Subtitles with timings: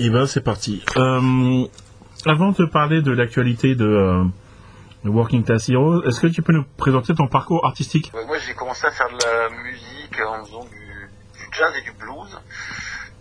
[0.00, 0.84] Et ben c'est parti.
[0.96, 1.66] Euh,
[2.24, 4.24] avant de parler de l'actualité de, euh,
[5.04, 8.12] Working Class Heroes, est-ce que tu peux nous présenter ton parcours artistique?
[8.12, 11.10] Moi, j'ai commencé à faire de la musique en faisant du,
[11.50, 12.38] jazz et du blues.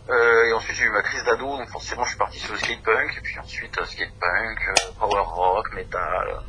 [0.08, 2.60] Euh, et ensuite, j'ai eu ma crise d'ado, donc forcément, je suis parti sur le
[2.60, 3.18] skate punk.
[3.18, 6.42] Et puis ensuite, skate punk, euh, power rock, metal,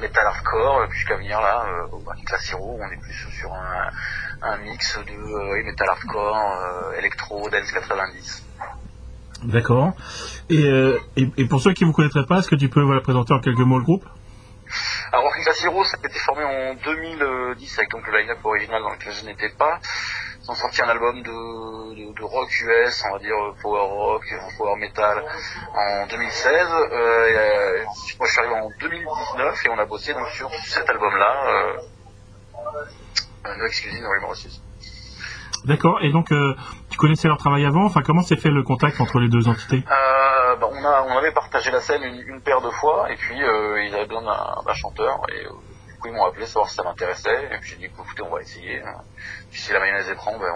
[0.00, 0.88] metal hardcore.
[0.92, 3.90] jusqu'à venir là, au Working Class Hero, on est plus sur un,
[4.40, 8.44] un mix de metal hardcore, électro, dance 90.
[9.44, 9.92] D'accord.
[10.48, 13.00] Et, euh, et, pour ceux qui ne vous connaîtraient pas, est-ce que tu peux voilà,
[13.00, 14.04] présenter en quelques mots le groupe?
[15.12, 18.82] Alors Working Class Hero, ça a été formé en 2010 avec donc le line-up original
[18.82, 19.78] dans lequel je n'étais pas.
[20.42, 24.38] Ils ont sorti un album de, rock US, on va dire euh, power rock, euh,
[24.58, 25.24] power metal
[25.74, 26.68] en 2016.
[26.70, 30.28] Euh, et, euh, ensuite, moi je suis arrivé en 2019 et on a bossé donc
[30.30, 31.76] sur cet album-là, euh,
[33.46, 34.08] euh, No Excuses, No.
[35.64, 35.98] D'accord.
[36.02, 36.54] Et donc, euh,
[36.90, 39.82] tu connaissais leur travail avant Enfin, comment s'est fait le contact entre les deux entités?
[39.90, 43.16] Euh, bah, on, a, on avait partagé la scène une, une paire de fois et
[43.16, 45.48] puis euh, ils avaient besoin d'un chanteur et euh,
[45.88, 48.30] du coup ils m'ont appelé savoir si ça m'intéressait et puis j'ai dit écoutez on
[48.34, 48.80] va essayer
[49.50, 50.46] puis si la mayonnaise est prend ben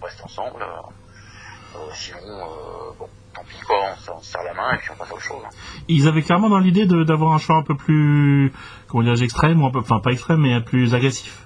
[0.00, 4.74] on reste ensemble Euh, sinon euh, bon tant pis quoi on, se- serre la main
[4.74, 5.50] et puis on passe à autre chose hein.
[5.88, 8.52] Ils avaient clairement dans l'idée d'avoir un choix un peu plus,
[8.88, 11.43] comment dire, extrême ou un peu, enfin pas extrême, mais plus agressif.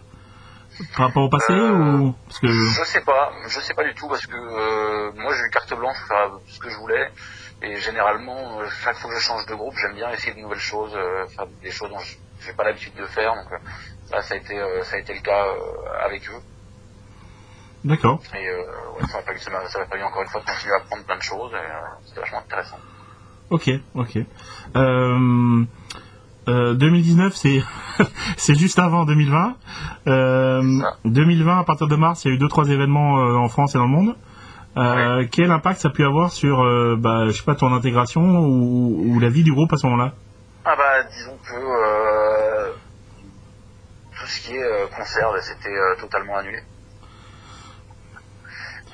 [0.96, 3.94] Par rapport au passé Euh, ou parce que je sais pas je sais pas du
[3.94, 7.10] tout parce que euh, moi j'ai eu carte blanche pour faire ce que je voulais
[7.62, 10.58] et généralement euh, chaque fois que je change de groupe j'aime bien essayer de nouvelles
[10.58, 12.14] choses euh, faire des choses dont je
[12.46, 15.20] j'ai pas l'habitude de faire donc euh, ça a été euh, ça a été le
[15.20, 15.44] cas
[16.04, 16.40] avec eux
[17.84, 18.20] d'accord.
[18.34, 19.06] Et ouais,
[19.38, 21.52] ça m'a ça fallu encore une fois de continuer à apprendre plein de choses.
[21.52, 22.78] Et, C'était vachement intéressant.
[23.50, 24.18] Ok, ok.
[26.48, 27.62] Euh, euh, 2019, c'est
[28.36, 29.56] c'est juste avant 2020.
[30.06, 30.96] Euh, Ça.
[31.04, 33.74] 2020, à partir de mars, il y a eu deux trois événements euh, en France
[33.74, 34.16] et dans le monde.
[34.76, 38.20] Euh, Quel impact ça a pu avoir sur, euh, bah, je sais pas, ton intégration
[38.22, 40.12] ou, ou la vie du groupe à ce moment-là?
[40.64, 42.70] Ah bah disons que euh,
[44.20, 46.58] tout ce qui est euh, concert, bah, c'était euh, totalement annulé.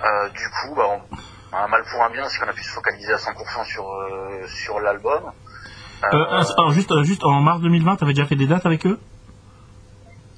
[0.05, 2.73] Euh, du coup, bah, on- un mal pour un bien, c'est qu'on a pu se
[2.73, 5.23] focaliser à 100% sur euh, sur l'album.
[6.13, 8.87] Euh, euh, Alors juste, euh, juste en mars 2020, t'avais déjà fait des dates avec
[8.87, 8.99] eux?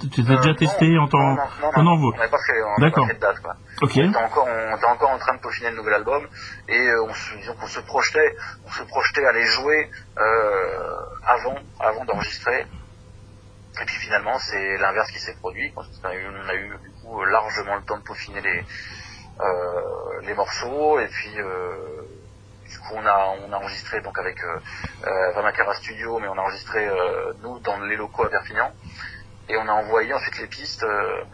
[0.00, 3.18] Tu tu euh, déjà non, testé en temps Non, non, on n'avait pas fait, de
[3.18, 3.54] date, quoi.
[3.82, 6.26] On était encore, en train de peaufiner le nouvel album
[6.68, 10.96] et euh, on se, disons qu'on se projetait, on se projetait à les jouer euh,
[11.26, 12.66] avant, avant d'enregistrer.
[13.80, 15.72] Et puis finalement, c'est l'inverse qui s'est produit.
[15.76, 18.64] On a eu, on a eu du coup largement le temps de peaufiner les
[19.40, 22.05] euh, les morceaux et puis euh,
[22.68, 24.58] du coup on a enregistré donc avec euh,
[25.06, 28.72] euh, Studio, mais on a enregistré euh, nous dans les locaux à Perpignan
[29.48, 30.84] et on a envoyé ensuite les pistes.
[30.84, 31.24] euh,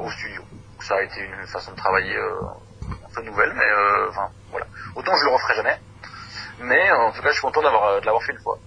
[0.00, 0.42] au studio.
[0.80, 3.70] Ça a été une façon de travailler un peu nouvelle, mais
[4.10, 4.66] enfin voilà.
[4.94, 5.78] Autant je le referai jamais,
[6.60, 8.58] mais en tout cas je suis content d'avoir de l'avoir fait une fois.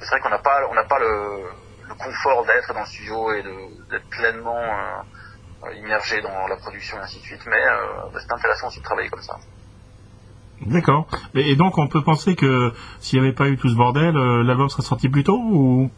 [0.00, 1.50] C'est vrai qu'on n'a pas on n'a pas le,
[1.88, 3.42] le confort d'être dans le studio et
[3.90, 5.04] d'être pleinement
[5.74, 7.64] immergé dans la production et ainsi de suite, mais
[8.12, 9.36] bah, c'est intéressant aussi de travailler comme ça.
[10.66, 11.06] D'accord.
[11.34, 14.42] Et, donc on peut penser que s'il n'y avait pas eu tout ce bordel, euh,
[14.42, 15.90] l'album serait sorti plus tôt ou?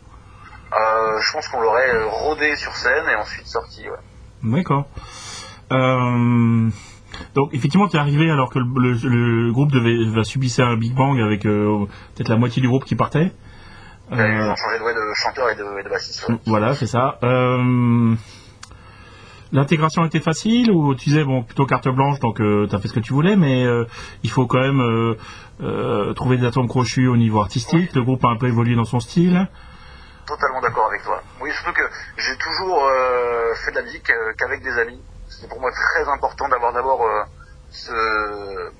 [0.72, 3.82] Euh, je pense qu'on l'aurait euh, rodé sur scène et ensuite sorti.
[3.88, 3.96] Ouais.
[4.60, 4.86] D'accord.
[5.72, 6.68] Euh,
[7.34, 10.76] donc effectivement, tu es arrivé alors que le, le- le groupe devait va subissait un
[10.76, 11.84] Big Bang avec euh,
[12.14, 13.32] peut-être la moitié du groupe qui partait.
[14.10, 16.28] Ils ont changé de, ouais, de chanteur et de, et de bassiste.
[16.28, 16.36] ouais.
[16.46, 17.18] voilà, c'est ça.
[17.22, 18.14] Euh,
[19.52, 22.94] L'intégration était facile ou tu disais bon plutôt carte blanche donc euh, t'as fait ce
[22.94, 23.84] que tu voulais mais euh,
[24.22, 25.14] il faut quand même euh,
[25.60, 27.94] euh, trouver des atomes crochus au niveau artistique.
[27.94, 29.46] Le groupe a un peu évolué dans son style.
[30.26, 31.20] Totalement d'accord avec toi.
[31.42, 31.82] Oui, surtout que
[32.16, 32.80] j'ai toujours
[33.64, 35.00] fait de la musique qu'avec des amis.
[35.28, 37.04] C'était pour moi très important d'avoir d'abord
[37.70, 38.70] ce,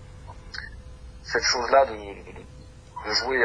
[1.22, 3.38] cette chose-là de, de- jouer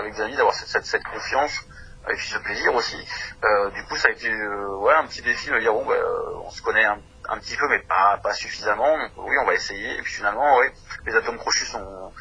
[0.00, 1.64] avec des amis, d'avoir cette, cette, cette confiance
[2.10, 2.96] et puis ce plaisir aussi.
[3.44, 5.94] Euh, du coup, ça a été euh, ouais, un petit défi de dire bon, bah,
[5.94, 6.98] euh, on se connaît un,
[7.28, 8.98] un petit peu, mais pas, pas suffisamment.
[8.98, 9.98] Donc oui, on va essayer.
[9.98, 10.72] Et puis finalement, ouais,
[11.06, 12.12] les atomes crochus sont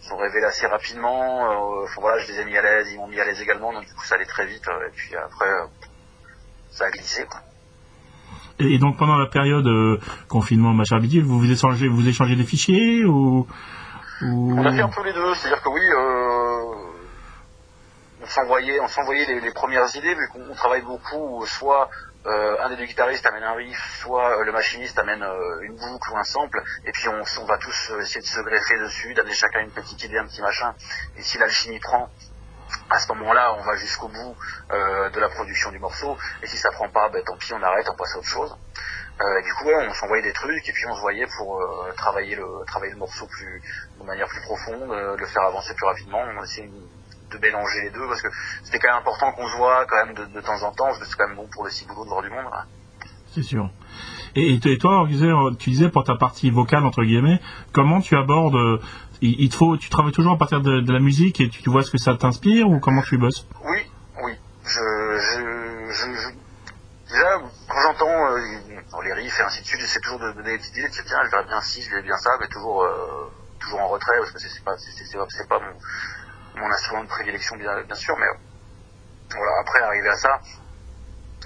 [0.00, 1.82] sont révélés assez rapidement.
[1.84, 3.86] Enfin, voilà, je les ai mis à l'aise, ils m'ont mis à l'aise également, donc
[3.86, 4.66] du coup ça allait très vite.
[4.68, 5.48] et puis après,
[6.70, 7.24] ça a glissé.
[7.26, 7.40] Quoi.
[8.58, 9.98] Et, et donc pendant la période euh,
[10.28, 13.46] confinement machin bidule, vous vous échangez vous échangez des fichiers ou,
[14.22, 14.58] ou...
[14.58, 16.41] On a fait un peu les deux, c'est-à-dire que oui, euh,
[18.22, 21.90] on s'envoyait, on s'envoyait les, premières idées, vu qu'on on travaille beaucoup, soit
[22.26, 25.76] euh, un des deux guitaristes amène un riff, soit euh, le machiniste amène euh, une
[25.76, 29.12] boucle ou un sample, et puis on, on va tous essayer de se greffer dessus,
[29.14, 30.72] d'amener chacun une petite idée, un petit machin,
[31.16, 32.08] et si l'alchimie prend,
[32.90, 34.36] à ce moment-là, on va jusqu'au bout
[34.70, 37.86] de la production du morceau, et si ça prend pas, ben tant pis, on arrête,
[37.90, 38.56] on passe à autre chose.
[39.44, 41.62] Du coup, on s'envoyait des trucs et puis on se voyait pour
[41.96, 43.62] travailler le travailler le morceau plus
[44.00, 46.22] de manière plus profonde, le faire avancer plus rapidement.
[46.22, 46.70] On essayait
[47.32, 48.28] de mélanger les deux parce que
[48.64, 50.98] c'était quand même important qu'on se voit quand même de, de temps en temps parce
[50.98, 52.46] que c'est quand même bon pour le ciboulot de voir du monde.
[52.52, 52.64] hein.
[53.34, 53.70] C'est sûr.
[54.36, 57.40] Et, et toi, tu disais, tu disais pour ta partie vocale entre guillemets,
[57.72, 58.80] comment tu abordes
[59.22, 61.62] il, il te faut, tu travailles toujours à partir de, de la musique et tu,
[61.62, 63.46] tu vois ce que ça t'inspire ou comment tu bosses?
[63.64, 63.86] Oui,
[64.24, 64.32] oui.
[64.64, 67.38] Je, je, je, je- déjà,
[67.68, 68.40] quand j'entends euh,
[69.04, 71.18] les riffs et ainsi de suite, j'essaie toujours de donner des petites idées, de tiens,
[71.24, 73.30] je verrais bien ci, je verrais bien ça, mais toujours, euh,
[73.60, 75.72] toujours en retrait, parce que c'est pas, c'est pas mon,
[76.54, 78.26] mon instrument de prédilection, bien, sûr, mais
[79.34, 80.40] voilà, après, arriver à ça,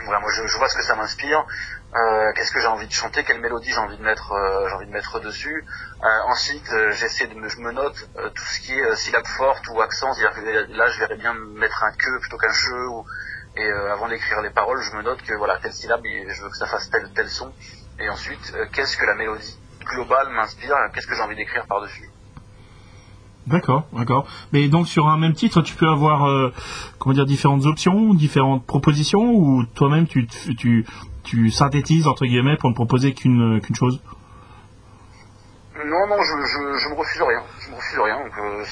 [0.02, 1.46] voilà, moi, je, je vois ce que ça m'inspire,
[1.94, 4.74] euh, qu'est-ce que j'ai envie de chanter, quelle mélodie j'ai envie de mettre, euh, j'ai
[4.74, 5.64] envie de mettre dessus?
[6.02, 8.94] Euh, ensuite, euh, j'essaie de me, je me note euh, tout ce qui est euh,
[8.96, 12.52] syllabe forte ou accent, c'est-à-dire que là, je verrais bien mettre un que plutôt qu'un
[12.52, 13.06] che, ou,
[13.54, 16.56] et avant d'écrire les paroles, je me note que voilà, telle syllabe, je veux que
[16.58, 17.54] ça fasse tel tel son.
[17.98, 22.15] Et ensuite, qu'est-ce que la mélodie globale m'inspire, qu'est-ce que j'ai envie d'écrire par-dessus?
[23.46, 24.26] D'accord, d'accord.
[24.52, 26.52] Mais donc sur un même titre, tu peux avoir euh,
[26.98, 30.84] comment dire différentes options, différentes propositions, ou toi-même tu, tu
[31.22, 34.00] tu synthétises entre guillemets pour ne proposer qu'une qu'une chose?
[35.76, 37.42] Non, non, je, je, je me refuse rien.
[37.60, 38.18] Je me refuse rien.
[38.18, 38.64] Euh,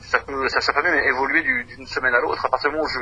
[0.00, 2.44] ça, peut, ça, ça peut même évoluer du- d'une semaine à l'autre.
[2.46, 3.00] À partir du moment où je,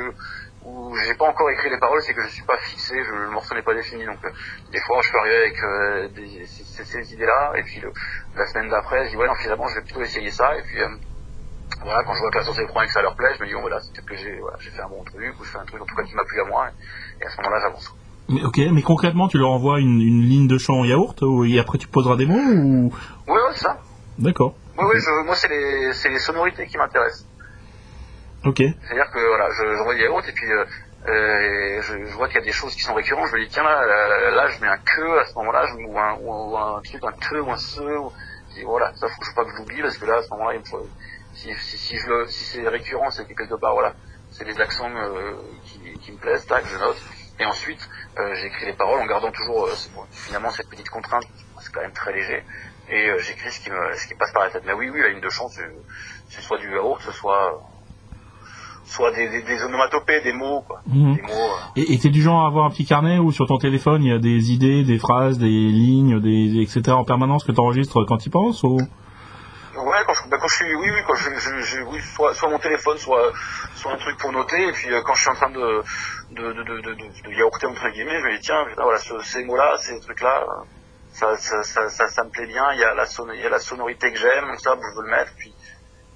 [0.61, 3.29] où j'ai pas encore écrit les paroles, c'est que je suis pas fixé, je, le
[3.29, 4.05] morceau n'est pas défini.
[4.05, 4.29] Donc, euh,
[4.71, 7.93] des fois, je peux arriver avec euh, des, ces, ces idées-là, et puis le-
[8.35, 10.81] la semaine d'après, je dis ouais, non, finalement, je vais plutôt essayer ça, et puis.
[10.81, 10.89] euh,
[11.81, 13.41] voilà, quand je vois que la sauce est prend et que ça leur plaît, je
[13.43, 15.49] me dis, bon, voilà, c'est peut-être que j'ai, voilà, fait un bon truc, ou je
[15.49, 17.37] fais un truc, en tout cas, qui m'a plu à moi, et, et à ce
[17.41, 17.89] moment-là, j'avance.
[18.27, 21.57] Mais, ok, mais concrètement, tu leur envoies une, une ligne de chant yaourt ou- et
[21.57, 22.93] après tu poseras des mots ou?
[23.27, 23.79] Ouais, ouais, c'est ça.
[24.17, 24.55] D'accord.
[24.77, 27.28] Oui, oui, je, moi, c'est les, c'est les sonorités qui m'intéressent.
[28.45, 28.57] Ok.
[28.57, 30.65] C'est-à-dire que voilà, je, je des yaourts et puis euh,
[31.07, 33.27] euh, je, je vois qu'il y a des choses qui sont récurrentes.
[33.27, 35.99] Je me dis tiens là, là, là, je mets un que à ce moment-là, ou
[35.99, 37.81] un, ou un, truc, un te ou un ce.
[37.81, 38.11] Ou,
[38.55, 40.59] dis, voilà, ça faut, pas que je l'oublie parce que là à ce moment-là, il
[40.59, 40.87] me faut,
[41.33, 43.93] si, si, si je si c'est récurrent, c'est que quelque part voilà,
[44.31, 45.33] c'est les accents euh,
[45.65, 46.97] qui, qui me plaisent, tac, je note.
[47.39, 47.87] Et ensuite,
[48.17, 49.73] euh, j'écris les paroles en gardant toujours euh,
[50.11, 51.23] finalement cette petite contrainte,
[51.61, 52.43] c'est quand même très léger.
[52.89, 54.63] Et euh, j'écris ce qui me, ce qui passe par la tête.
[54.65, 57.61] Mais oui, oui, la ligne de chant, c'est, soit du yaourt, ce soit
[58.89, 60.81] soit des, des, des onomatopées, des mots, quoi.
[60.87, 61.15] Mhm.
[61.15, 61.29] Des mots.
[61.31, 64.03] euh, Et et t'es du genre à avoir un petit carnet où sur ton téléphone
[64.03, 66.91] il y a des idées, des phrases, des lignes, des etc.
[66.91, 68.77] en permanence que tu enregistres quand tu penses ou?
[69.77, 72.33] Ouais, quand je, bah, quand je suis, oui, oui, quand je, je, je- oui, soit,
[72.33, 73.31] soit mon téléphone, soit,
[73.75, 75.81] soit un truc pour noter, et puis euh, quand je suis en train de,
[76.31, 78.99] de, de, de, de, de, de yaourter entre guillemets, je me dis tiens, putain, voilà,
[78.99, 80.43] ce- ces mots-là, ces trucs-là,
[81.13, 82.63] ça, ça, ça, ça, ça me plaît bien.
[82.73, 84.97] Il y a la, son, il y a la sonorité que j'aime, donc ça, je
[84.99, 85.31] veux le mettre.
[85.37, 85.53] Puis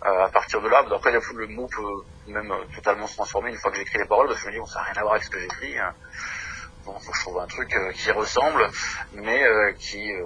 [0.03, 3.71] à partir de là, après le, mot peut même euh, totalement se transformer une fois
[3.71, 5.13] que j'écris les paroles, parce que je me dis bon, ça n'a rien à voir
[5.13, 5.77] avec ce que j'écris.
[5.77, 5.93] Hein.
[6.85, 8.69] Bon, faut que je trouve un truc euh, qui ressemble,
[9.13, 10.25] mais euh, qui euh,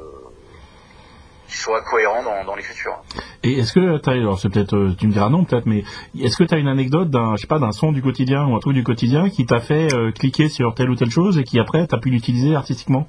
[1.47, 3.01] soit cohérent dans, l'écriture.
[3.43, 5.83] Et est-ce que t'as, alors c'est peut-être, euh, tu me diras non peut-être, mais
[6.19, 8.55] est-ce que tu as une anecdote d'un, je sais pas, d'un son du quotidien ou
[8.55, 11.43] un truc du quotidien qui t'a fait euh, cliquer sur telle ou telle chose et
[11.43, 13.07] qui après t'as pu l'utiliser artistiquement?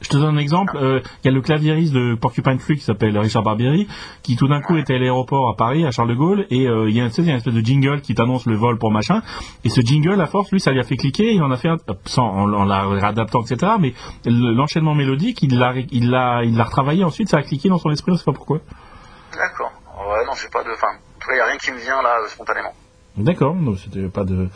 [0.00, 0.76] Je te donne un exemple.
[0.76, 3.88] euh, Il y a le claviériste de Porcupine Tree qui s'appelle Richard Barbieri,
[4.22, 6.88] qui tout d'un coup était à l'aéroport à Paris, à Charles de Gaulle, et euh,
[6.88, 9.22] il y a, sais, une espèce de jingle qui t'annonce le vol pour machin.
[9.64, 11.32] Et ce jingle, à force, lui, ça lui a fait cliquer.
[11.34, 13.72] Il en a fait un, sans, en, en la réadaptant, etc.
[13.80, 13.92] Mais
[14.24, 17.02] le- l'enchaînement mélodique, il l'a, il l'a, il l'a retravaillé.
[17.02, 18.12] Ensuite, ça a cliqué dans son esprit.
[18.12, 18.58] On sait pas pourquoi.
[19.36, 19.72] D'accord.
[19.98, 20.70] Ouais, non, j'ai pas de.
[20.70, 20.86] Enfin,
[21.30, 22.72] il n'y a rien qui me vient là spontanément.
[23.18, 24.48] D'accord, c'était pas de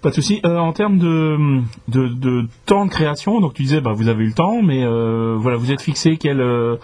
[0.00, 0.40] pas de souci.
[0.44, 4.28] Euh, en termes de, de temps de création, donc tu disais bah vous avez eu
[4.28, 6.76] le temps, mais euh, voilà vous êtes fixé quel, euh,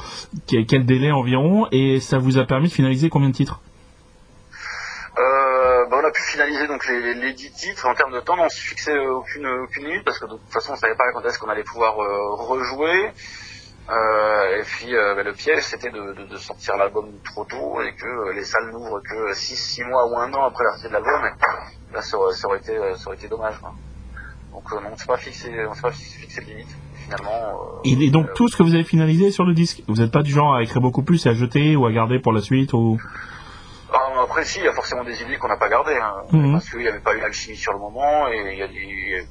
[0.47, 3.61] quel délai environ et ça vous a permis de finaliser combien de titres?
[5.19, 8.37] Euh, bah, on a pu finaliser donc les, les 10 titres en termes de temps,
[8.39, 11.11] on s'est fixé euh, aucune aucune limite parce que de toute façon on savait pas
[11.13, 13.11] quand est-ce qu'on allait pouvoir rejouer.
[13.91, 17.81] Euh, et puis euh, bah, le piège c'était de, de, de sortir l'album trop tôt
[17.83, 20.71] et que euh, les salles n'ouvrent que 6 six mois ou un an après la
[20.73, 21.23] sortie de l'album.
[21.93, 23.59] Là ça aurait, ça aurait été ça aurait été dommage.
[23.59, 23.73] Quoi.
[24.53, 26.69] Donc euh, on s'est pas fixé on s'est pas fixé, de limite
[27.05, 27.81] finalement.
[27.85, 30.31] et, donc tout ce que vous avez finalisé sur le disque, vous n'êtes pas du
[30.31, 33.01] genre à écrire beaucoup plus et à jeter ou à garder pour la suite ou?
[33.93, 36.53] Ah, après, si, il y a forcément des idées qu'on n'a pas gardées, hein, Mhm.
[36.53, 39.27] parce qu'il n'y avait pas eu l'alchimie sur le moment, et il y a des...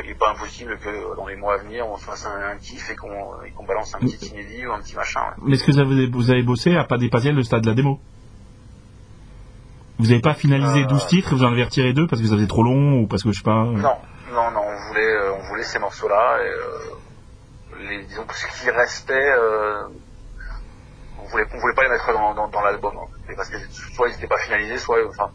[0.00, 2.56] Il n'est pas impossible que dans les mois à venir, on se fasse un, un
[2.56, 5.20] kiff et qu'on balance un petit inédit ou un petit machin.
[5.20, 5.42] ouais.
[5.44, 7.74] Mais est-ce que vous avez, vous avez bossé à pas dépasser le stade de la
[7.74, 8.00] démo?
[9.98, 10.86] Vous n'avez pas finalisé Euh.
[10.86, 13.22] 12 titres, vous en avez retiré deux parce que ça faisait trop long ou parce
[13.22, 13.64] que je sais pas.
[13.64, 13.96] euh, Non,
[14.32, 18.46] non, non, on voulait, euh, on voulait ces morceaux-là, et euh, les, disons que ce
[18.46, 19.82] qui restait, euh,
[21.22, 23.32] on voulait, on voulait pas les mettre dans, dans, dans l'album, hein.
[23.36, 25.30] Parce que soit ils n'étaient pas finalisés, soit, enfin,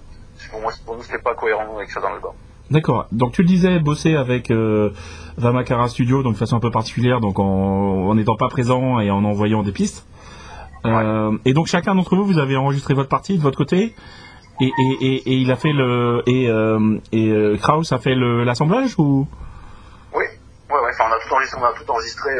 [0.51, 2.33] pour moi, pour nous, c'était pas cohérent avec ça dans l'album.
[2.69, 3.05] D'accord.
[3.11, 4.89] Donc tu le disais, bosser avec euh,
[5.37, 9.23] Vamakara Studio, donc de façon un peu particulière, donc en n'étant pas présent et en
[9.23, 10.05] envoyant des pistes.
[10.85, 13.95] Euh, et donc chacun d'entre vous, vous avez enregistré votre partie de votre côté,
[14.59, 18.15] et, et, et, et il a fait le et euh, et euh, Kraus a fait
[18.15, 19.27] l'assemblage ou?
[20.13, 20.23] Oui,
[20.69, 20.91] ouais, ouais.
[20.93, 22.31] Enfin, on a tout enregistré, on a tout enregistré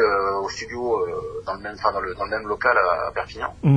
[0.42, 1.06] au studio
[1.46, 3.54] dans le même, enfin, dans le, dans le même local à, à Perpignan.
[3.64, 3.68] Et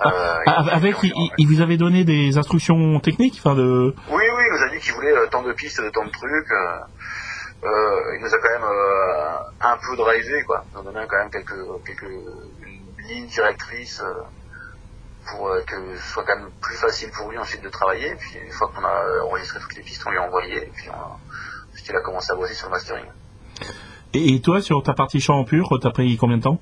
[0.00, 3.94] Ah, puis, Avec, on- il, il- il vous avait donné des instructions techniques, enfin de.
[4.10, 6.50] Oui, oui, il nous a dit qu'il voulait euh, tant de pistes, tant de trucs.
[6.52, 6.78] euh,
[7.64, 10.64] euh, il nous a quand même euh, un peu drivé, quoi.
[10.70, 11.54] Il nous a donné quand même quelques,
[11.86, 12.10] quelques
[13.08, 14.12] lignes directrices euh,
[15.30, 18.10] pour euh, que ce soit quand même plus facile pour lui ensuite de travailler.
[18.12, 20.56] Et puis une fois qu'on a enregistré toutes les pistes, on lui a envoyé.
[20.56, 23.04] Et puis ensuite il a commencé à bosser sur le mastering.
[24.12, 26.60] Et, et toi, sur ta partie chant en pur, t'as pris combien de temps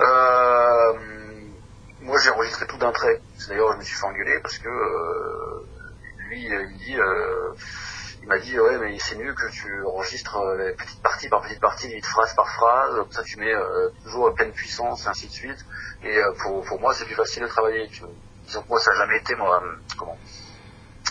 [0.00, 0.92] Euh,
[2.02, 2.18] moi,
[3.48, 5.66] D'ailleurs, je me suis fait engueuler parce que euh,
[6.28, 7.52] lui, euh, il dit, euh,
[8.22, 11.60] il m'a dit, ouais, mais c'est mieux que tu enregistres les petites parties par petite
[11.60, 12.96] partie, limite phrase par phrase.
[12.96, 13.54] Comme ça, tu mets
[14.04, 15.64] toujours à pleine puissance, et ainsi de suite.
[16.02, 17.88] Et pour, pour moi, c'est plus facile de travailler.
[18.44, 19.34] Disons que moi, ça n'a jamais été
[19.98, 20.18] comment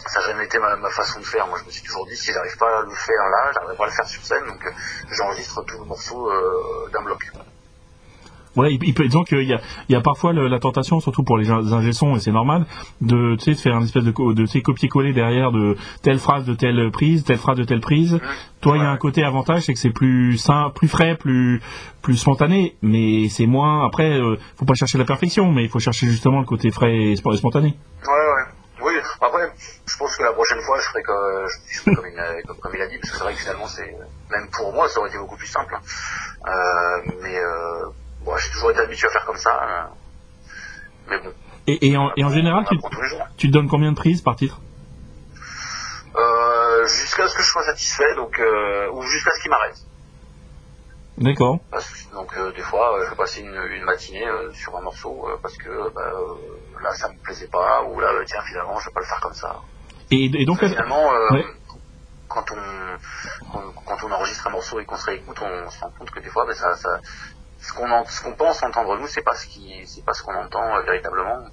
[0.09, 1.47] ça n'a jamais été ma, façon de faire.
[1.47, 3.83] Moi, je me suis toujours dit, si j'arrive pas à le faire là, j'arriverai pas
[3.85, 4.45] à le faire sur scène.
[4.45, 4.63] Donc,
[5.09, 6.31] j'enregistre tout le morceau
[6.91, 7.31] d'un bloc.
[8.57, 10.99] Ouais, il, il peut, disons qu'il y a, il y a parfois le- la tentation,
[10.99, 12.65] surtout pour les ingé sons, et c'est normal,
[13.01, 14.11] de, tu sais, de faire une espèce de,
[14.61, 18.19] copier-coller derrière de telle phrase de telle prise, telle phrase de telle prise.
[18.61, 21.61] Toi, il y a un côté avantage, c'est que c'est plus sain, plus frais, plus,
[22.01, 25.79] plus spontané, mais c'est moins, après, euh, faut pas chercher la perfection, mais il faut
[25.79, 27.75] chercher justement le côté frais et sp- et spontané.
[28.07, 28.43] Ouais, ouais.
[28.79, 29.51] Oui, après,
[29.87, 32.57] je pense que la prochaine fois, je ferai, que, je ferai comme, il, a- comme,
[32.57, 33.95] comme il a dit, parce que c'est vrai que finalement, c'est
[34.31, 35.75] même pour moi, ça aurait été beaucoup plus simple.
[35.75, 35.81] hein.
[36.47, 37.85] Euh, mais euh,
[38.23, 39.51] bon, j'ai toujours été habitué à faire comme ça.
[39.63, 39.87] euh.
[41.09, 41.33] mais bon,
[41.67, 42.65] Et, et, en, et en général,
[43.37, 44.59] tu, te donnes combien de prises par titre?
[46.15, 49.77] Euh, jusqu'à ce que je sois satisfait, donc euh, ou jusqu'à ce qu'il m'arrête.
[51.17, 51.59] D'accord.
[52.13, 55.57] Donc euh, des fois, euh, je vais passer une, une matinée sur un morceau parce
[55.57, 56.11] que bah,
[56.81, 59.19] là, ça me plaisait pas, ou là, euh, tiens, finalement, je vais pas le faire
[59.21, 59.55] comme ça.
[60.11, 61.45] Et, et donc, finalement, Ouais.
[62.29, 65.91] quand, on, quand, quand on enregistre un morceau et qu'on se réécoute, on se rend
[65.99, 66.99] compte que des fois, ça, ça,
[67.59, 70.23] ce qu'on en- ce qu'on pense entendre nous, c'est pas ce qui, c'est pas ce
[70.23, 71.45] qu'on entend euh, véritablement.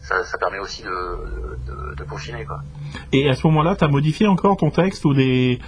[0.00, 2.60] Ça, ça permet aussi de, de, de peaufiner quoi.
[3.12, 5.60] et à ce moment-là, tu as modifié encore ton texte ou des,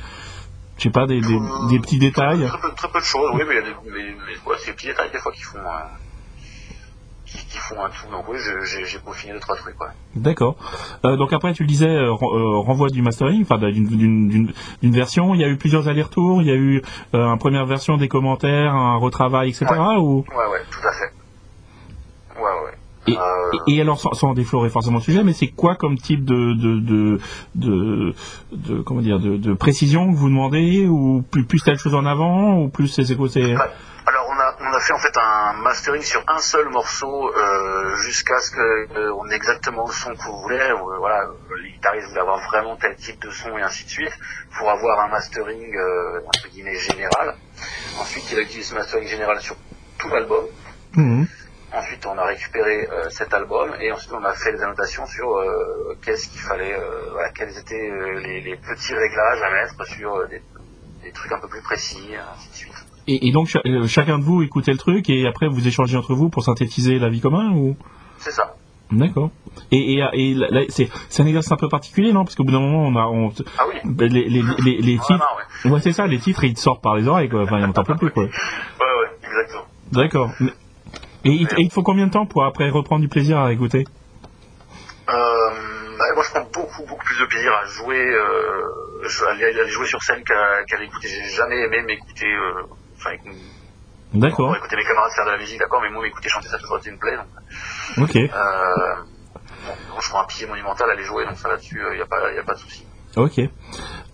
[0.77, 1.39] je sais pas, des, des,
[1.71, 4.71] des petits détails Très peu, très peu de choses, oui, mais mais, mais, ouais, c'est
[4.71, 5.71] des petits détails des fois qui font, euh,
[7.69, 8.11] font un tout.
[8.11, 8.37] Donc oui,
[8.89, 9.75] j'ai peaufiné deux trois trucs.
[10.17, 10.57] D'accord.
[11.05, 14.53] Euh, donc après, tu le disais, euh, euh, renvoi du mastering, enfin d'une-
[14.83, 15.35] version.
[15.35, 16.43] Il y a eu plusieurs allers-retours.
[16.43, 16.83] Il y a eu
[17.15, 19.67] euh, une première version des commentaires, un retravail, etc.
[19.99, 20.25] Ou?
[20.31, 21.13] Ouais, ouais, tout à fait.
[22.41, 22.73] Ouais, ouais.
[23.67, 26.81] et, alors, sans, sans déflorer forcément le sujet, mais c'est quoi comme type de de
[26.81, 27.19] de,
[27.55, 28.15] de,
[28.53, 32.59] de- comment dire de, précision que vous demandez ou plus, plus telle chose en avant
[32.61, 33.63] ou plus c'est quoi c'est Ouais.
[34.67, 38.99] On a, fait en fait un mastering sur un seul morceau euh, jusqu'à ce que
[38.99, 40.71] euh, on ait exactement le son qu'on voulait.
[40.71, 41.29] Euh, voilà,
[41.63, 44.13] les guitaristes voulaient avoir vraiment tel type de son et ainsi de suite
[44.57, 47.35] pour avoir un mastering euh, entre guillemets général.
[47.99, 49.57] Ensuite il a utilisé ce mastering général sur
[49.99, 50.45] tout l'album.
[50.95, 51.27] Mhm.
[51.73, 55.37] Ensuite on a récupéré euh, cet album et ensuite on a fait des annotations sur
[55.37, 57.91] euh, qu'est-ce qu'il fallait, euh, voilà, quels étaient
[58.23, 60.43] les, les petits réglages à mettre sur des,
[61.03, 62.94] des trucs un peu plus précis, ainsi de suite.
[63.07, 66.15] Et, et donc euh, chacun de vous écoutez le truc et après vous échangez entre
[66.15, 67.77] vous pour synthétiser la vie commun ou?
[68.19, 68.55] C'est ça.
[68.93, 69.31] D'accord.
[69.73, 72.25] Et, et, et là, là, c'est c'est un exercice un peu particulier, non?
[72.25, 73.75] Parce qu'au bout d'un moment, on a, on, Ah oui.
[73.85, 74.43] ben, les, les,
[74.81, 75.27] les, titres,
[75.65, 75.71] ouais.
[75.71, 77.43] ouais, c'est ça, les titres, ils te sortent par les oreilles, quoi.
[77.43, 78.25] Enfin, on t'en peut plus, quoi.
[78.25, 79.65] Ouais, ouais, exactement.
[79.93, 80.31] D'accord.
[81.25, 83.39] Et il, te- et il te faut combien de temps pour après reprendre du plaisir
[83.39, 83.85] à écouter?
[85.09, 85.15] Euh,
[85.99, 89.69] bah, moi, je prends beaucoup, beaucoup plus de plaisir à jouer, euh, à aller, aller
[89.71, 91.09] jouer sur scène qu'à qu'à l'écouter.
[91.09, 92.63] J'ai jamais aimé m'écouter, euh,
[93.05, 93.17] enfin,
[94.15, 94.55] D'accord.
[94.57, 96.79] écouter mes camarades faire de la musique, d'accord, mais moi, m'écouter chanter, ça a toujours
[96.79, 97.17] été une plaie.
[97.17, 98.17] Donc, Ok.
[98.17, 98.95] euh,
[99.67, 102.07] bon, je prends un pied monumental à aller jouer, donc ça là-dessus, il n'y a,
[102.07, 102.87] pas- y a pas de souci.
[103.17, 103.41] Ok.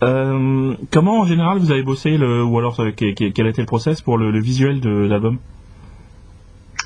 [0.03, 3.67] Euh, comment en général vous avez bossé le, ou alors euh, quel, a été le
[3.67, 5.37] process pour le, le visuel de l'album?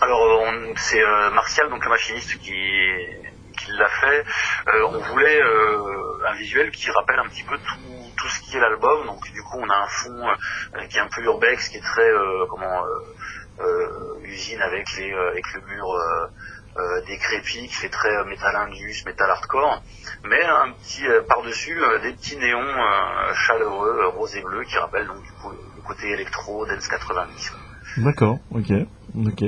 [0.02, 4.26] Alors, euh, c'est euh, Martial, donc le machiniste, qui, qui l'a fait.
[4.68, 8.58] Euh, on voulait euh, un visuel qui rappelle un petit peu tout, tout ce qui
[8.58, 9.06] est l'album.
[9.06, 11.82] Donc, du coup, on a un fond euh, qui est un peu urbex, qui est
[11.82, 12.84] très euh, comment
[13.60, 15.86] euh, usine avec les avec le mur
[17.08, 19.82] décrépit, qui fait très métal indus, métal hardcore.
[20.26, 22.74] Mais un petit par-dessus des petits néons
[23.34, 27.54] chaleureux, rose et bleu, qui rappellent donc du coup le, côté électro, dance 90.
[27.98, 28.40] D'accord.
[28.52, 28.74] Ok.
[29.16, 29.46] Ok.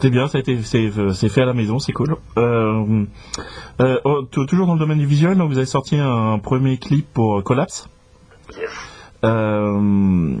[0.00, 0.90] C'est bien, ça a été, c'est,
[1.28, 2.16] fait à la maison, c'est cool.
[2.36, 7.88] Oh, toujours dans le domaine du visuel, vous avez sorti un premier clip pour Collapse?
[9.26, 10.36] Euh,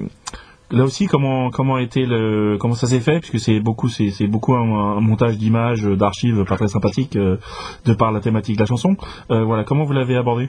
[0.70, 3.20] là aussi, comment comment été le comment ça s'est fait?
[3.20, 7.36] Puisque c'est beaucoup c'est beaucoup un, montage d'images d'archives pas très sympathique euh,
[7.84, 8.96] de par la thématique de la chanson.
[9.30, 10.48] Euh, voilà, comment vous l'avez abordé?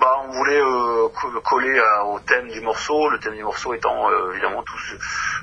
[0.00, 0.81] Bah, on voulait euh,
[1.12, 4.78] co- coller à- au thème du morceau, le thème du morceau étant euh, évidemment tout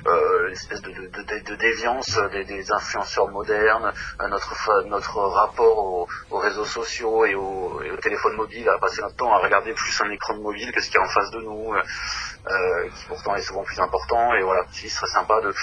[0.08, 6.08] euh, l'espèce de, de, de- de déviance des, influenceurs modernes, euh, notre notre rapport aux,
[6.30, 8.36] aux réseaux sociaux et aux, et aux téléphones
[8.68, 11.02] à passer notre temps à regarder plus un écran de mobile que ce qu'il y
[11.02, 14.34] a en face de nous, euh, qui pourtant est souvent plus important.
[14.34, 15.54] Et voilà, ce serait sympa de,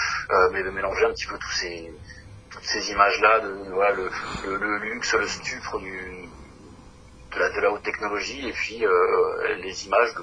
[0.52, 1.90] mais de mélanger un petit peu tous ces
[2.50, 4.10] toutes ces images-là, de voilà, le,
[4.42, 6.17] le, le luxe, le stupre du,
[7.34, 8.90] de la, de la haute technologie et puis euh,
[9.62, 10.22] les images de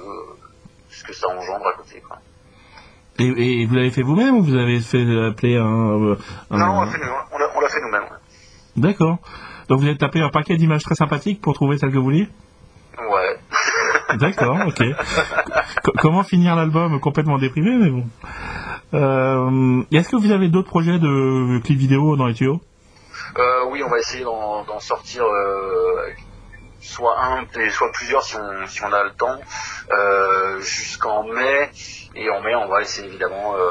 [0.89, 2.01] ce que ça engendre à côté.
[2.07, 2.17] Quoi.
[3.19, 6.15] et, et vous l'avez fait vous-même ou vous avez fait appeler un, euh,
[6.51, 6.81] un- Non, on
[7.61, 8.03] l'a fait, nous-mêmes.
[8.03, 8.17] ouais.
[8.77, 9.17] D'accord.
[9.69, 12.27] Donc vous avez tapé un paquet d'images très sympathiques pour trouver celle que vous vouliez
[12.97, 13.37] Ouais.
[14.19, 14.83] D'accord, ok.
[15.83, 16.99] Co- comment finir l'album?
[17.01, 18.05] Complètement déprimé, mais bon.
[18.93, 22.61] Euh, Est-ce que vous avez d'autres projets de clips vidéo dans les tuyaux
[23.37, 26.09] Euh, oui, on va essayer d'en d'en sortir euh,
[26.85, 29.39] soit un, soit plusieurs si on, si on a le temps,
[29.91, 31.69] euh, jusqu'en mai.
[32.15, 33.69] Et en mai, on va essayer évidemment euh,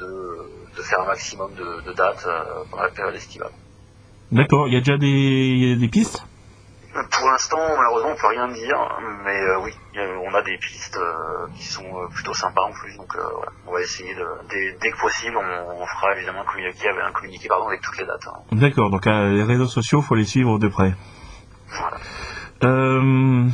[0.00, 3.52] de, de faire un maximum de, de dates euh, pendant la période estivale.
[4.32, 6.24] D'accord, il y a déjà des, il des pistes?
[6.94, 8.78] Pour l'instant, malheureusement, on peut rien dire,
[9.22, 12.72] mais euh, oui, il on a des pistes euh, qui sont euh, plutôt sympas en
[12.72, 16.16] plus, donc euh, voilà, on va essayer de, dès, dès que possible, on, on fera
[16.16, 18.26] évidemment un communiqué, avec- un communiqué pardon, avec toutes les dates.
[18.28, 18.40] hein.
[18.52, 20.94] D'accord, donc euh, les réseaux sociaux, faut les suivre de près.
[21.68, 21.98] Voilà.
[22.64, 23.48] Euh,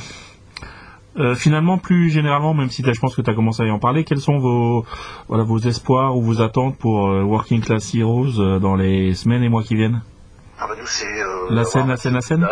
[1.18, 3.70] euh, finalement, plus généralement, même si là, je pense que tu as commencé à y
[3.70, 4.86] en parler, quels sont vos,
[5.28, 9.42] voilà, vos espoirs ou vos attentes pour euh, Working Class Heroes euh, dans les semaines
[9.42, 10.02] et mois qui viennent?
[10.58, 12.46] Ah bah nous c'est euh, La scène, la scène, la scène?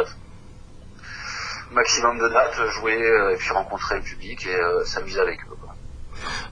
[1.72, 2.98] Maximum de dates, jouer
[3.32, 5.56] et puis rencontrer le public et s'amuser avec eux.
[5.60, 5.72] quoi.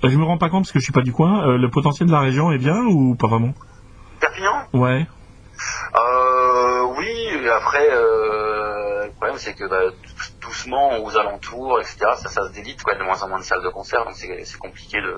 [0.08, 1.56] Je me rends pas compte parce que je suis pas du coin.
[1.58, 3.52] Le potentiel de la région est bien ou pas vraiment?
[4.20, 4.62] Perpignan?
[4.72, 5.06] Ouais.
[6.96, 7.88] Oui, après
[9.18, 9.92] problème c'est que bah,
[10.40, 11.96] doucement aux alentours, etc.
[12.16, 14.58] Ça, ça se délite, quoi, de moins en moins de salles de concert, donc c'est
[14.58, 15.14] compliqué de,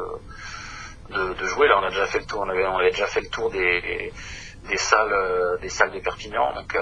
[1.15, 1.69] de, de jouer.
[1.69, 3.51] Là, on a déjà fait le tour, on avait, on avait déjà fait le tour
[3.51, 4.13] des,
[4.69, 6.81] des salles, euh, des salles de Perpignan, donc euh,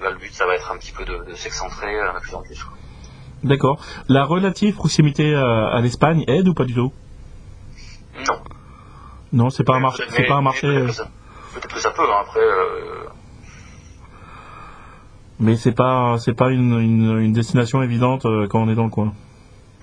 [0.00, 2.34] là le but ça va être un petit peu de, de s'excentrer euh, de plus
[2.34, 2.62] en plus.
[2.62, 2.76] quoi.
[3.44, 3.84] D'accord.
[4.08, 6.92] La relative proximité à, à l'Espagne aide ou pas du tout?
[8.28, 8.38] Non.
[9.32, 10.66] Non, c'est pas un C'est pas un marché.
[10.68, 11.08] Peut-être que, ça-
[11.54, 12.02] peut-être que ça peut.
[12.08, 13.08] hein, après, euh,
[15.42, 18.84] Mais c'est pas, c'est pas une, une, une destination évidente euh, quand on est dans
[18.84, 19.12] le coin.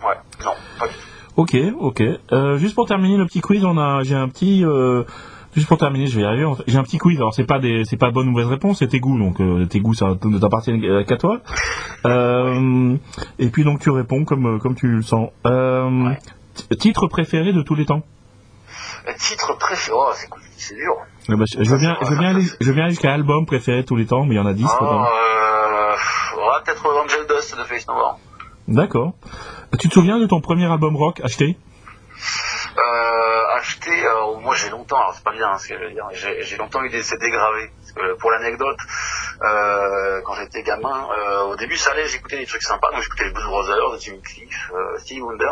[0.04, 1.00] ouais, non, pas du tout.
[1.36, 2.04] Ok, ok.
[2.32, 5.04] Euh, juste pour terminer le petit quiz, on a, j'ai un petit, euh,
[5.56, 6.46] juste pour terminer, je vais y arriver.
[6.68, 7.18] J'ai un petit quiz.
[7.18, 9.18] Alors c'est pas des, c'est pas bonne ou mauvaise réponse, c'est tes goûts.
[9.20, 10.74] Donc euh, tes goûts, ça ne t'appartient
[11.08, 11.40] qu'à toi.
[13.40, 15.30] Et puis donc tu réponds comme comme tu le sens.
[15.46, 16.18] Ouais.
[16.78, 18.02] Titre préféré de tous les temps.
[19.08, 20.12] Le titre préféré, oh,
[20.58, 20.94] c'est dur.
[21.30, 23.14] Eh ben, je je veux bien, je veux bien aller, je veux bien aller jusqu'à
[23.14, 24.66] album préféré de tous les temps, mais il y en a 10.
[24.66, 24.92] Oh, peut-être.
[24.92, 25.06] euh,
[26.64, 28.20] peut-être Angel Dust de Face No More.
[28.68, 29.14] D'accord.
[29.80, 31.58] Tu te souviens de ton premier album rock acheté?
[32.78, 35.92] Euh, acheté, alors, moi j'ai longtemps, alors c'est pas bien hein, ce que je veux
[35.92, 37.72] dire, j'ai longtemps eu des CD gravés.
[37.80, 38.78] Parce que, pour l'anecdote,
[39.42, 43.26] euh, quand j'étais gamin, euh, au début ça allait, j'écoutais des trucs sympas, donc j'écoutais
[43.26, 45.52] les Blues Brothers, Jimmy Cliff, euh, Stevie Wonder.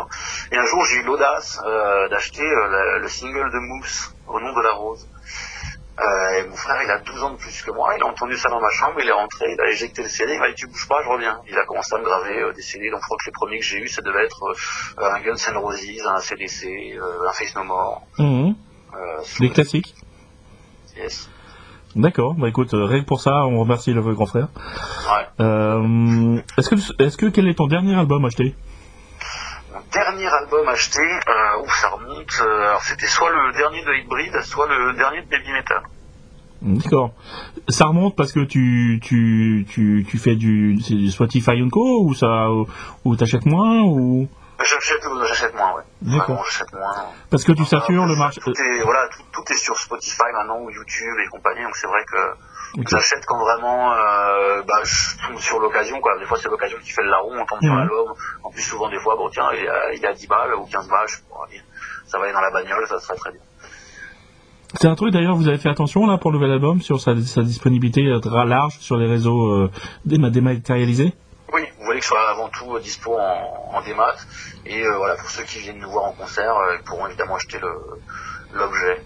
[0.52, 4.52] Et un jour j'ai eu l'audace euh, d'acheter euh, le single de Mousse, Au nom
[4.54, 5.06] de la rose.
[6.00, 8.36] Euh, et mon frère, il a 12 ans de plus que moi, il a entendu
[8.36, 10.54] ça dans ma chambre, il est rentré, il a éjecté le CD, il m'a dit
[10.54, 11.40] tu bouges pas, je reviens.
[11.48, 13.58] Il a commencé à me graver euh, des CD, donc je crois que les premiers
[13.58, 17.54] que j'ai eu, ça devait être euh, un Guns N' Roses, un CDC, un Face
[17.56, 18.02] No More.
[18.18, 18.54] Mhm.
[19.40, 19.94] Des classiques.
[20.96, 21.28] yes.
[21.96, 22.34] D'accord.
[22.34, 24.48] Bah écoute, rien que pour ça, on remercie le grand frère.
[25.10, 25.44] Ouais.
[26.58, 28.54] Est-ce que, est-ce que quel est ton dernier album acheté?
[30.18, 32.32] Dernier album acheté, euh, ouf, ça remonte.
[32.42, 35.82] euh, alors c'était soit le dernier de Hybrid, soit le dernier de Baby Metal.
[36.60, 37.12] D'accord.
[37.68, 42.48] Ça remonte parce que tu tu tu tu fais du, du Spotify Co ou ça
[43.04, 44.28] ou t'achètes moins ou?
[44.58, 45.82] J'achète, euh, j'achète moins, ouais.
[46.02, 46.44] D'accord.
[46.44, 46.92] J'achète moins.
[47.30, 48.40] parce que tu satures le Euh, marché.
[48.40, 51.86] Tout est, voilà, tout, tout est sur Spotify maintenant, ou YouTube et compagnie, donc c'est
[51.86, 56.18] vrai que j'achète quand vraiment, euh, bah, je tombe sur l'occasion, quoi.
[56.18, 57.78] Des fois, c'est l'occasion qui fait le larron, on tombe sur Mhm.
[57.78, 58.14] l'album.
[58.42, 60.54] En plus, souvent, des fois, bon, tiens, il y a, il y a 10 balles
[60.56, 61.62] ou 15 balles, je- bon, allez,
[62.06, 63.40] ça va aller dans la bagnole, ça serait très bien.
[64.74, 67.16] C'est un truc d'ailleurs, vous avez fait attention là pour le nouvel album sur sa,
[67.22, 69.70] sa disponibilité euh, large sur les réseaux euh,
[70.06, 71.14] déma- dématérialisés?
[71.52, 74.14] Oui, vous voulez que ce soit avant tout euh, dispo en, en démat.
[74.66, 77.36] Et euh, voilà, pour ceux qui viennent nous voir en concert, euh, ils pourront évidemment
[77.36, 77.58] acheter
[78.52, 79.02] l'objet.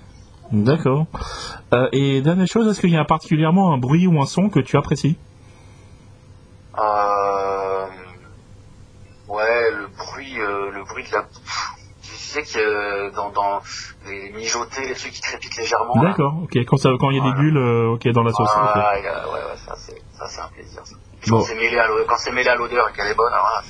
[0.50, 1.06] D'accord.
[1.72, 4.60] Euh, et dernière chose, est-ce qu'il y a particulièrement un bruit ou un son que
[4.60, 5.16] tu apprécies?
[6.78, 7.86] Euh,
[9.28, 11.22] Ouais, le bruit, euh, le bruit de la.
[12.02, 13.60] Tu sais que dans, dans
[14.06, 16.02] les mijotés, les trucs qui crépitent légèrement.
[16.02, 16.34] D'accord.
[16.42, 16.56] Ok.
[16.66, 18.50] Quand ça, quand il y a des bulles, ok, dans la sauce.
[18.54, 20.82] Ah, ouais, ouais, ça c'est, ça c'est un plaisir.
[20.84, 20.96] Ça.
[21.28, 21.38] Bon.
[21.38, 23.62] Quand c'est mêlé à l'odeur et qu'elle est bonne, alors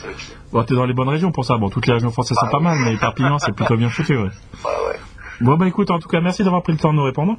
[0.00, 0.36] c'est le pire.
[0.52, 1.56] Bon, t'es dans les bonnes régions pour ça.
[1.58, 4.16] Bon, toutes les régions françaises bah, sont pas mal, mais Perpignan, c'est plutôt bien foutu,
[4.16, 4.22] ouais.
[4.22, 4.30] Ouais,
[4.88, 4.96] ouais.
[5.40, 7.36] Bon, bah écoute, en tout cas, merci d'avoir pris le temps de nous répondre.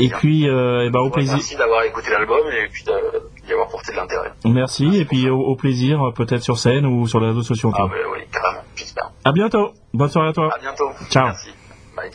[0.00, 1.34] Et puis, euh, et bah, au plaisir.
[1.34, 4.32] Merci d'avoir écouté l'album et puis d'y avoir porté de l'intérêt.
[4.44, 7.70] Merci, et puis au, au plaisir, peut-être sur scène ou sur les réseaux sociaux.
[7.74, 9.10] Ah, bah, oui, carrément, j'espère.
[9.24, 9.72] À bientôt.
[9.92, 10.50] Bonne soirée à toi.
[10.52, 10.90] À bientôt.
[11.08, 11.26] Ciao.
[11.26, 11.50] Merci.